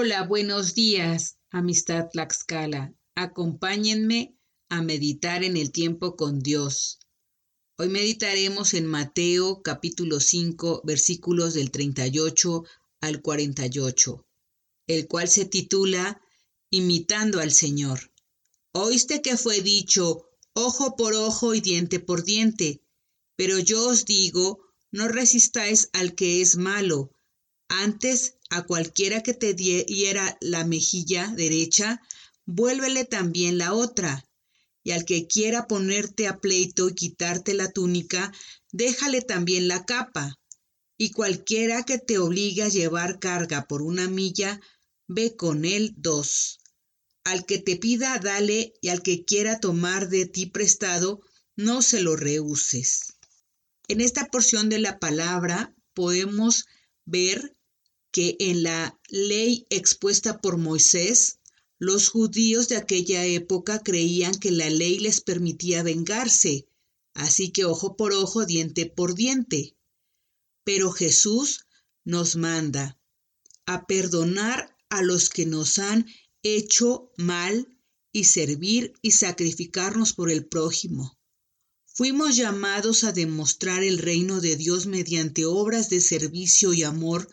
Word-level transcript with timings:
Hola, 0.00 0.22
buenos 0.22 0.76
días, 0.76 1.40
amistad 1.50 2.06
Tlaxcala. 2.12 2.94
Acompáñenme 3.16 4.38
a 4.68 4.80
meditar 4.80 5.42
en 5.42 5.56
el 5.56 5.72
tiempo 5.72 6.14
con 6.14 6.38
Dios. 6.38 7.00
Hoy 7.78 7.88
meditaremos 7.88 8.74
en 8.74 8.86
Mateo 8.86 9.60
capítulo 9.60 10.20
5 10.20 10.82
versículos 10.84 11.54
del 11.54 11.72
38 11.72 12.62
al 13.00 13.22
48, 13.22 14.24
el 14.86 15.08
cual 15.08 15.26
se 15.26 15.46
titula 15.46 16.22
Imitando 16.70 17.40
al 17.40 17.50
Señor. 17.50 18.12
Oíste 18.70 19.20
que 19.20 19.36
fue 19.36 19.62
dicho 19.62 20.28
ojo 20.52 20.94
por 20.94 21.14
ojo 21.14 21.54
y 21.54 21.60
diente 21.60 21.98
por 21.98 22.22
diente, 22.22 22.84
pero 23.34 23.58
yo 23.58 23.88
os 23.88 24.04
digo, 24.04 24.60
no 24.92 25.08
resistáis 25.08 25.90
al 25.92 26.14
que 26.14 26.40
es 26.40 26.56
malo, 26.56 27.10
antes 27.66 28.37
a 28.50 28.62
cualquiera 28.62 29.22
que 29.22 29.34
te 29.34 29.54
diera 29.54 30.38
la 30.40 30.64
mejilla 30.64 31.28
derecha, 31.36 32.00
vuélvele 32.46 33.04
también 33.04 33.58
la 33.58 33.74
otra. 33.74 34.24
Y 34.82 34.92
al 34.92 35.04
que 35.04 35.26
quiera 35.26 35.66
ponerte 35.66 36.26
a 36.28 36.40
pleito 36.40 36.88
y 36.88 36.94
quitarte 36.94 37.52
la 37.54 37.70
túnica, 37.70 38.32
déjale 38.72 39.20
también 39.20 39.68
la 39.68 39.84
capa. 39.84 40.38
Y 40.96 41.10
cualquiera 41.10 41.84
que 41.84 41.98
te 41.98 42.18
obligue 42.18 42.62
a 42.62 42.68
llevar 42.68 43.18
carga 43.18 43.66
por 43.68 43.82
una 43.82 44.08
milla, 44.08 44.60
ve 45.06 45.36
con 45.36 45.64
él 45.64 45.92
dos. 45.96 46.60
Al 47.24 47.44
que 47.44 47.58
te 47.58 47.76
pida, 47.76 48.18
dale, 48.18 48.72
y 48.80 48.88
al 48.88 49.02
que 49.02 49.24
quiera 49.24 49.60
tomar 49.60 50.08
de 50.08 50.24
ti 50.24 50.46
prestado, 50.46 51.20
no 51.54 51.82
se 51.82 52.00
lo 52.00 52.16
rehuses. 52.16 53.18
En 53.88 54.00
esta 54.00 54.26
porción 54.26 54.68
de 54.68 54.78
la 54.78 54.98
palabra 54.98 55.74
podemos 55.92 56.66
ver 57.04 57.57
que 58.12 58.36
en 58.40 58.62
la 58.62 58.98
ley 59.08 59.66
expuesta 59.70 60.40
por 60.40 60.56
Moisés, 60.56 61.38
los 61.78 62.08
judíos 62.08 62.68
de 62.68 62.76
aquella 62.76 63.24
época 63.24 63.82
creían 63.82 64.34
que 64.34 64.50
la 64.50 64.68
ley 64.68 64.98
les 64.98 65.20
permitía 65.20 65.82
vengarse, 65.82 66.66
así 67.14 67.50
que 67.50 67.64
ojo 67.64 67.96
por 67.96 68.12
ojo, 68.12 68.46
diente 68.46 68.86
por 68.86 69.14
diente. 69.14 69.76
Pero 70.64 70.90
Jesús 70.90 71.66
nos 72.04 72.36
manda 72.36 72.98
a 73.66 73.86
perdonar 73.86 74.76
a 74.88 75.02
los 75.02 75.28
que 75.28 75.46
nos 75.46 75.78
han 75.78 76.06
hecho 76.42 77.12
mal 77.16 77.78
y 78.12 78.24
servir 78.24 78.94
y 79.02 79.12
sacrificarnos 79.12 80.14
por 80.14 80.30
el 80.30 80.46
prójimo. 80.46 81.18
Fuimos 81.86 82.36
llamados 82.36 83.04
a 83.04 83.12
demostrar 83.12 83.82
el 83.82 83.98
reino 83.98 84.40
de 84.40 84.56
Dios 84.56 84.86
mediante 84.86 85.44
obras 85.44 85.90
de 85.90 86.00
servicio 86.00 86.72
y 86.72 86.82
amor 86.82 87.28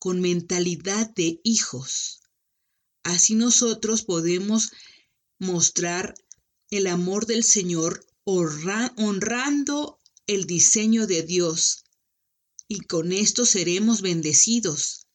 con 0.00 0.20
mentalidad 0.20 1.14
de 1.14 1.40
hijos. 1.44 2.22
Así 3.04 3.34
nosotros 3.34 4.02
podemos 4.02 4.72
mostrar 5.38 6.14
el 6.70 6.86
amor 6.86 7.26
del 7.26 7.44
Señor 7.44 8.04
honrando 8.24 10.00
el 10.26 10.46
diseño 10.46 11.06
de 11.06 11.22
Dios 11.22 11.84
y 12.66 12.80
con 12.80 13.12
esto 13.12 13.44
seremos 13.44 14.00
bendecidos. 14.00 15.06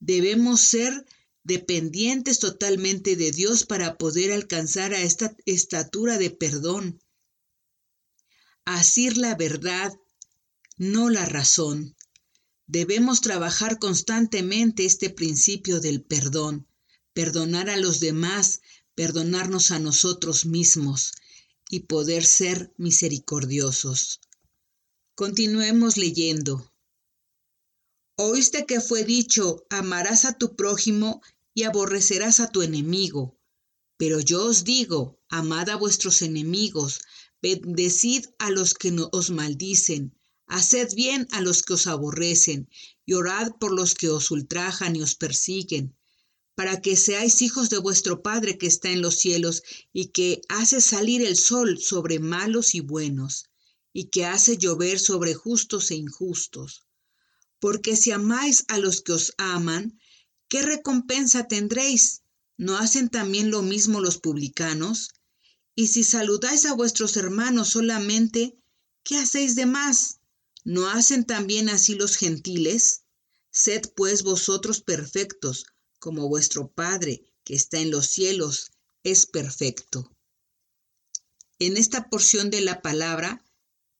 Debemos 0.00 0.60
ser 0.62 1.04
dependientes 1.42 2.38
totalmente 2.38 3.16
de 3.16 3.30
Dios 3.30 3.66
para 3.66 3.98
poder 3.98 4.32
alcanzar 4.32 4.94
a 4.94 5.02
esta 5.02 5.36
estatura 5.44 6.16
de 6.18 6.30
perdón. 6.30 7.02
Asir 8.64 9.18
la 9.18 9.34
verdad, 9.34 9.92
no 10.78 11.10
la 11.10 11.26
razón. 11.26 11.94
Debemos 12.66 13.20
trabajar 13.20 13.78
constantemente 13.78 14.84
este 14.86 15.10
principio 15.10 15.80
del 15.80 16.02
perdón, 16.02 16.66
perdonar 17.12 17.68
a 17.68 17.76
los 17.76 18.00
demás, 18.00 18.62
perdonarnos 18.94 19.70
a 19.70 19.78
nosotros 19.78 20.46
mismos 20.46 21.12
y 21.68 21.80
poder 21.80 22.24
ser 22.24 22.72
misericordiosos. 22.78 24.20
Continuemos 25.14 25.96
leyendo. 25.96 26.72
Oíste 28.16 28.64
que 28.64 28.80
fue 28.80 29.04
dicho, 29.04 29.66
amarás 29.70 30.24
a 30.24 30.38
tu 30.38 30.56
prójimo 30.56 31.20
y 31.52 31.64
aborrecerás 31.64 32.40
a 32.40 32.50
tu 32.50 32.62
enemigo. 32.62 33.38
Pero 33.96 34.20
yo 34.20 34.44
os 34.46 34.64
digo, 34.64 35.20
amad 35.28 35.68
a 35.68 35.76
vuestros 35.76 36.22
enemigos, 36.22 37.00
bendecid 37.42 38.26
a 38.38 38.50
los 38.50 38.74
que 38.74 38.96
os 39.12 39.30
maldicen, 39.30 40.18
Haced 40.46 40.94
bien 40.94 41.26
a 41.32 41.40
los 41.40 41.62
que 41.62 41.72
os 41.72 41.86
aborrecen, 41.86 42.68
y 43.06 43.14
orad 43.14 43.52
por 43.58 43.72
los 43.72 43.94
que 43.94 44.08
os 44.08 44.30
ultrajan 44.30 44.94
y 44.94 45.02
os 45.02 45.14
persiguen, 45.14 45.96
para 46.54 46.80
que 46.80 46.96
seáis 46.96 47.42
hijos 47.42 47.70
de 47.70 47.78
vuestro 47.78 48.22
Padre 48.22 48.56
que 48.58 48.66
está 48.66 48.90
en 48.90 49.02
los 49.02 49.18
cielos, 49.18 49.62
y 49.92 50.06
que 50.06 50.42
hace 50.48 50.80
salir 50.80 51.22
el 51.22 51.36
sol 51.36 51.78
sobre 51.80 52.18
malos 52.20 52.74
y 52.74 52.80
buenos, 52.80 53.46
y 53.92 54.04
que 54.06 54.26
hace 54.26 54.56
llover 54.56 55.00
sobre 55.00 55.34
justos 55.34 55.90
e 55.90 55.96
injustos. 55.96 56.82
Porque 57.58 57.96
si 57.96 58.12
amáis 58.12 58.64
a 58.68 58.78
los 58.78 59.00
que 59.00 59.12
os 59.12 59.34
aman, 59.38 59.98
¿qué 60.48 60.62
recompensa 60.62 61.48
tendréis? 61.48 62.22
¿No 62.56 62.76
hacen 62.76 63.08
también 63.08 63.50
lo 63.50 63.62
mismo 63.62 64.00
los 64.00 64.18
publicanos? 64.18 65.10
Y 65.74 65.88
si 65.88 66.04
saludáis 66.04 66.66
a 66.66 66.74
vuestros 66.74 67.16
hermanos 67.16 67.70
solamente, 67.70 68.56
¿qué 69.02 69.16
hacéis 69.16 69.56
de 69.56 69.66
más? 69.66 70.20
¿No 70.66 70.88
hacen 70.88 71.26
también 71.26 71.68
así 71.68 71.94
los 71.94 72.16
gentiles? 72.16 73.04
Sed 73.50 73.82
pues 73.94 74.22
vosotros 74.22 74.80
perfectos, 74.80 75.66
como 75.98 76.26
vuestro 76.28 76.72
Padre 76.72 77.22
que 77.44 77.54
está 77.54 77.80
en 77.80 77.90
los 77.90 78.06
cielos 78.06 78.70
es 79.02 79.26
perfecto. 79.26 80.10
En 81.58 81.76
esta 81.76 82.08
porción 82.08 82.48
de 82.48 82.62
la 82.62 82.80
palabra, 82.80 83.44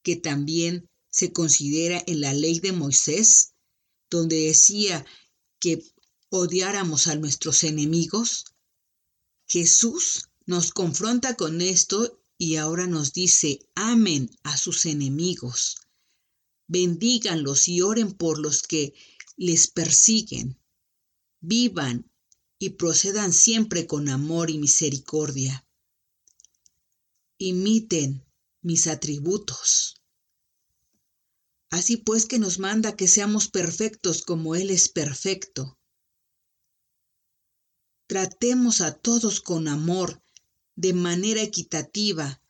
que 0.03 0.17
también 0.17 0.89
se 1.11 1.33
considera 1.33 2.03
en 2.07 2.23
la 2.23 2.33
ley 2.33 2.61
de 2.61 2.73
Moisés, 2.73 3.53
donde 4.09 4.47
decía 4.47 5.05
que 5.61 5.85
odiáramos 6.31 7.09
a 7.09 7.15
nuestros 7.17 7.63
enemigos, 7.63 8.47
Jesús 9.47 10.31
nos 10.47 10.73
confronta 10.73 11.37
con 11.37 11.61
esto 11.61 12.23
y 12.39 12.57
ahora 12.57 12.87
nos 12.87 13.13
dice, 13.13 13.61
amen 13.75 14.31
a 14.43 14.57
sus 14.57 14.87
enemigos 14.87 15.84
bendíganlos 16.67 17.69
y 17.69 17.81
oren 17.83 18.13
por 18.13 18.39
los 18.39 18.63
que 18.63 18.95
les 19.37 19.69
persiguen. 19.69 20.59
Vivan 21.41 22.11
y 22.59 22.71
procedan 22.71 23.33
siempre 23.33 23.87
con 23.87 24.09
amor 24.09 24.51
y 24.51 24.59
misericordia. 24.59 25.67
Imiten 27.39 28.25
mis 28.63 28.87
atributos. 28.87 30.01
Así 31.71 31.97
pues 31.97 32.27
que 32.27 32.39
nos 32.39 32.59
manda 32.59 32.97
que 32.97 33.09
seamos 33.09 33.49
perfectos 33.49 34.23
como 34.23 34.55
Él 34.55 34.71
es 34.71 34.89
perfecto. 34.89 35.77
Tratemos 38.07 38.81
a 38.81 38.95
todos 38.95 39.41
con 39.41 39.67
amor, 39.67 40.23
de 40.77 40.93
manera 40.93 41.43
equitativa, 41.43 42.41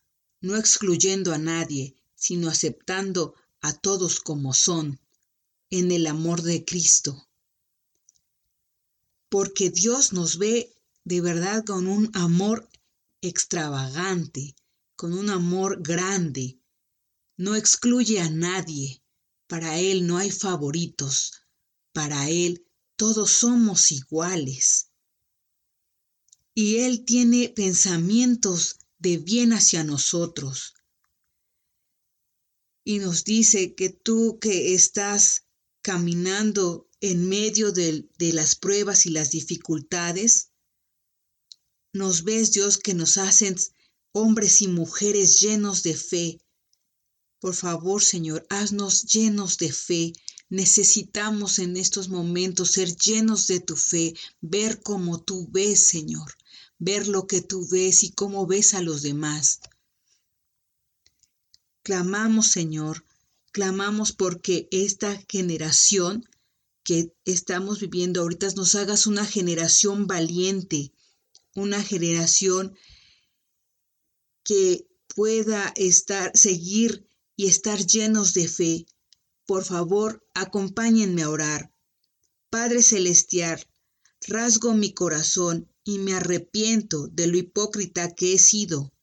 no 0.40 0.56
excluyendo 0.56 1.32
a 1.32 1.38
nadie, 1.38 1.96
sino 2.14 2.48
aceptando 2.48 3.34
a 3.64 3.72
todos 3.72 4.20
como 4.20 4.52
son 4.52 5.00
en 5.70 5.90
el 5.90 6.06
amor 6.06 6.42
de 6.42 6.66
Cristo. 6.66 7.30
Porque 9.30 9.70
Dios 9.70 10.12
nos 10.12 10.36
ve 10.36 10.76
de 11.04 11.22
verdad 11.22 11.64
con 11.64 11.86
un 11.86 12.10
amor 12.12 12.68
extravagante, 13.22 14.54
con 14.96 15.14
un 15.14 15.30
amor 15.30 15.80
grande. 15.80 16.58
No 17.38 17.56
excluye 17.56 18.20
a 18.20 18.28
nadie. 18.28 19.02
Para 19.46 19.78
Él 19.78 20.06
no 20.06 20.18
hay 20.18 20.30
favoritos. 20.30 21.32
Para 21.94 22.28
Él 22.28 22.66
todos 22.96 23.30
somos 23.30 23.92
iguales. 23.92 24.90
Y 26.52 26.80
Él 26.80 27.06
tiene 27.06 27.48
pensamientos 27.48 28.76
de 28.98 29.16
bien 29.16 29.54
hacia 29.54 29.84
nosotros 29.84 30.74
y 32.84 32.98
nos 32.98 33.24
dice 33.24 33.74
que 33.74 33.88
tú 33.88 34.38
que 34.38 34.74
estás 34.74 35.44
caminando 35.80 36.86
en 37.00 37.28
medio 37.28 37.72
de, 37.72 38.08
las 38.18 38.54
pruebas 38.56 39.06
y 39.06 39.10
las 39.10 39.30
dificultades, 39.30 40.50
nos 41.92 42.24
ves 42.24 42.52
Dios 42.52 42.78
que 42.78 42.94
nos 42.94 43.16
hacen 43.16 43.56
hombres 44.12 44.62
y 44.62 44.68
mujeres 44.68 45.40
llenos 45.40 45.82
de 45.82 45.94
fe. 45.94 46.40
Por 47.40 47.54
favor, 47.54 48.02
Señor, 48.02 48.46
haznos 48.50 49.04
llenos 49.04 49.58
de 49.58 49.72
fe. 49.72 50.12
Necesitamos 50.48 51.58
en 51.58 51.76
estos 51.76 52.08
momentos 52.08 52.72
ser 52.72 52.94
llenos 52.96 53.46
de 53.46 53.60
tu 53.60 53.76
fe, 53.76 54.14
ver 54.40 54.82
como 54.82 55.22
tú 55.22 55.48
ves, 55.50 55.86
Señor, 55.86 56.34
ver 56.78 57.08
lo 57.08 57.26
que 57.26 57.40
tú 57.40 57.66
ves 57.68 58.02
y 58.02 58.12
cómo 58.12 58.46
ves 58.46 58.74
a 58.74 58.82
los 58.82 59.02
demás. 59.02 59.60
Clamamos, 61.84 62.46
Señor, 62.46 63.04
clamamos 63.52 64.12
porque 64.12 64.68
esta 64.70 65.22
generación 65.28 66.24
que 66.82 67.12
estamos 67.26 67.78
viviendo 67.78 68.22
ahorita 68.22 68.48
nos 68.56 68.74
hagas 68.74 69.06
una 69.06 69.26
generación 69.26 70.06
valiente, 70.06 70.94
una 71.54 71.82
generación 71.82 72.74
que 74.44 74.88
pueda 75.14 75.74
estar, 75.76 76.34
seguir 76.34 77.06
y 77.36 77.48
estar 77.48 77.84
llenos 77.84 78.32
de 78.32 78.48
fe. 78.48 78.86
Por 79.44 79.62
favor, 79.62 80.26
acompáñenme 80.32 81.22
a 81.22 81.28
orar. 81.28 81.70
Padre 82.48 82.82
Celestial, 82.82 83.62
rasgo 84.26 84.72
mi 84.72 84.94
corazón 84.94 85.70
y 85.84 85.98
me 85.98 86.14
arrepiento 86.14 87.08
de 87.08 87.26
lo 87.26 87.36
hipócrita 87.36 88.14
que 88.14 88.32
he 88.32 88.38
sido, 88.38 88.93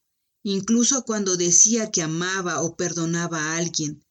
incluso 0.42 1.04
cuando 1.04 1.36
decía 1.36 1.90
que 1.90 2.02
amaba 2.02 2.62
o 2.62 2.76
perdonaba 2.76 3.38
a 3.38 3.56
alguien. 3.56 4.04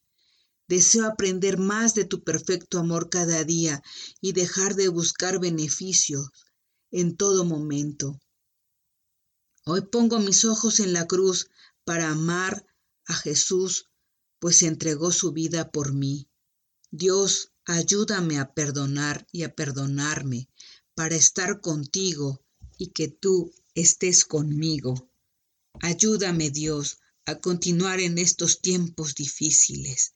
Deseo 0.67 1.05
aprender 1.05 1.57
más 1.57 1.95
de 1.95 2.05
tu 2.05 2.23
perfecto 2.23 2.79
amor 2.79 3.09
cada 3.09 3.43
día 3.43 3.83
y 4.21 4.31
dejar 4.31 4.75
de 4.75 4.87
buscar 4.87 5.39
beneficios 5.39 6.29
en 6.91 7.17
todo 7.17 7.43
momento. 7.43 8.19
Hoy 9.65 9.81
pongo 9.81 10.19
mis 10.19 10.45
ojos 10.45 10.79
en 10.79 10.93
la 10.93 11.07
cruz 11.07 11.49
para 11.83 12.09
amar 12.09 12.65
a 13.05 13.13
Jesús, 13.13 13.89
pues 14.39 14.63
entregó 14.63 15.11
su 15.11 15.33
vida 15.33 15.71
por 15.71 15.93
mí. 15.93 16.29
Dios, 16.89 17.51
ayúdame 17.65 18.39
a 18.39 18.53
perdonar 18.53 19.27
y 19.31 19.43
a 19.43 19.53
perdonarme 19.53 20.49
para 20.95 21.15
estar 21.15 21.61
contigo 21.61 22.41
y 22.77 22.87
que 22.87 23.07
tú 23.07 23.53
estés 23.75 24.25
conmigo. 24.25 25.10
Ayúdame, 25.81 26.49
Dios, 26.49 26.99
a 27.25 27.39
continuar 27.39 27.99
en 27.99 28.17
estos 28.17 28.61
tiempos 28.61 29.15
difíciles 29.15 30.13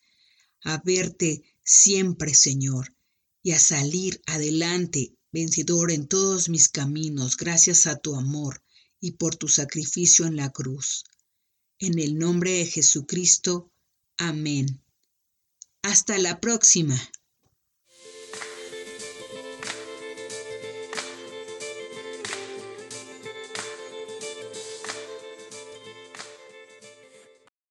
a 0.66 0.82
verte 0.84 1.44
siempre, 1.64 2.34
Señor, 2.34 2.96
y 3.44 3.52
a 3.52 3.60
salir 3.60 4.22
adelante, 4.26 5.16
vencedor 5.32 5.92
en 5.92 6.08
todos 6.08 6.50
mis 6.50 6.70
caminos, 6.70 7.38
gracias 7.38 7.86
a 7.86 7.98
tu 7.98 8.16
amor 8.16 8.64
y 9.00 9.12
por 9.12 9.36
tu 9.36 9.48
sacrificio 9.48 10.26
en 10.26 10.36
la 10.36 10.52
cruz. 10.52 11.04
En 11.78 12.00
el 12.00 12.18
nombre 12.18 12.52
de 12.52 12.66
Jesucristo. 12.66 13.72
Amén. 14.18 14.82
Hasta 15.84 16.18
la 16.18 16.40
próxima. 16.42 17.00